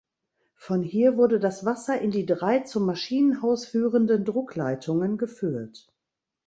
Von 0.55 0.81
hier 0.81 1.15
wurde 1.15 1.39
das 1.39 1.63
Wasser 1.63 2.01
in 2.01 2.09
die 2.09 2.25
drei 2.25 2.61
zum 2.61 2.87
Maschinenhaus 2.87 3.67
führenden 3.67 4.25
Druckleitungen 4.25 5.19
geführt. 5.19 5.93